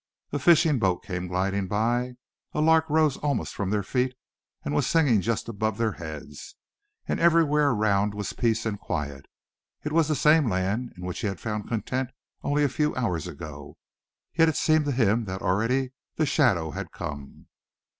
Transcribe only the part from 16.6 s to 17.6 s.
had come.